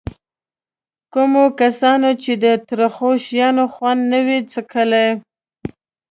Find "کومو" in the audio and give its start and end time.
1.13-1.43